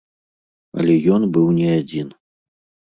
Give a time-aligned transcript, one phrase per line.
[0.79, 2.07] Але ён быў не адзін.